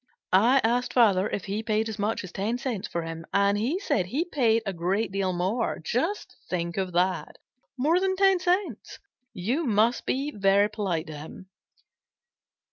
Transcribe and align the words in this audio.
I 0.33 0.61
asked 0.63 0.93
Father 0.93 1.29
if 1.29 1.45
he 1.45 1.61
paid 1.61 1.87
as 1.87 1.99
much 1.99 2.23
as 2.23 2.31
ten 2.31 2.57
cents 2.57 2.87
for 2.87 3.03
him, 3.03 3.23
and 3.31 3.55
he 3.55 3.77
said 3.77 4.07
he 4.07 4.25
paid 4.25 4.63
a 4.65 4.73
great 4.73 5.11
deal 5.11 5.31
more. 5.31 5.77
Just 5.77 6.37
think 6.49 6.75
of 6.75 6.93
that! 6.93 7.37
More 7.77 7.99
than 7.99 8.15
ten 8.15 8.39
cents! 8.39 8.97
You 9.31 9.63
must 9.67 10.07
be 10.07 10.31
very 10.35 10.69
polite 10.71 11.05
to 11.05 11.13
him." 11.19 11.49